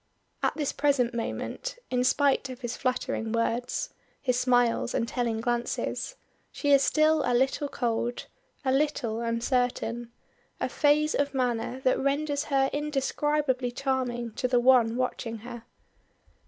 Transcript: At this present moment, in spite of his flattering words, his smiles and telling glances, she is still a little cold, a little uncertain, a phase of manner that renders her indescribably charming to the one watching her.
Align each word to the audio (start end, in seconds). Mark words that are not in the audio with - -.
At 0.41 0.55
this 0.57 0.71
present 0.71 1.13
moment, 1.13 1.77
in 1.91 2.03
spite 2.03 2.49
of 2.49 2.61
his 2.61 2.75
flattering 2.75 3.31
words, 3.31 3.93
his 4.19 4.35
smiles 4.39 4.95
and 4.95 5.07
telling 5.07 5.41
glances, 5.41 6.15
she 6.51 6.71
is 6.71 6.81
still 6.81 7.21
a 7.23 7.35
little 7.35 7.69
cold, 7.69 8.25
a 8.65 8.71
little 8.71 9.21
uncertain, 9.21 10.11
a 10.59 10.69
phase 10.69 11.13
of 11.13 11.35
manner 11.35 11.81
that 11.81 11.99
renders 11.99 12.45
her 12.45 12.71
indescribably 12.73 13.69
charming 13.71 14.31
to 14.31 14.47
the 14.47 14.59
one 14.59 14.95
watching 14.95 15.37
her. 15.45 15.65